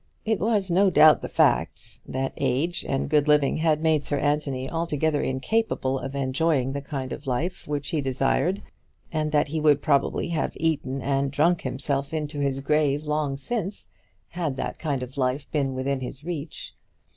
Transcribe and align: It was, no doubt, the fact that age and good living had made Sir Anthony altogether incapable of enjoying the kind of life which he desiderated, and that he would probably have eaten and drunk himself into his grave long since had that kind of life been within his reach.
It 0.25 0.39
was, 0.39 0.71
no 0.71 0.89
doubt, 0.89 1.21
the 1.21 1.29
fact 1.29 1.99
that 2.07 2.33
age 2.37 2.83
and 2.89 3.07
good 3.07 3.27
living 3.27 3.57
had 3.57 3.83
made 3.83 4.03
Sir 4.03 4.17
Anthony 4.17 4.67
altogether 4.67 5.21
incapable 5.21 5.99
of 5.99 6.15
enjoying 6.15 6.71
the 6.73 6.81
kind 6.81 7.13
of 7.13 7.27
life 7.27 7.67
which 7.67 7.89
he 7.89 8.01
desiderated, 8.01 8.63
and 9.11 9.31
that 9.31 9.49
he 9.49 9.61
would 9.61 9.79
probably 9.79 10.29
have 10.29 10.57
eaten 10.59 11.03
and 11.03 11.29
drunk 11.29 11.61
himself 11.61 12.15
into 12.15 12.39
his 12.39 12.61
grave 12.61 13.03
long 13.03 13.37
since 13.37 13.91
had 14.29 14.55
that 14.55 14.79
kind 14.79 15.03
of 15.03 15.19
life 15.19 15.45
been 15.51 15.75
within 15.75 15.99
his 15.99 16.23
reach. 16.23 16.73